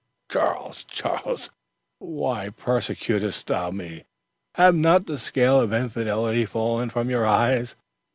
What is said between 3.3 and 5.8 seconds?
thou me? Have not the scales of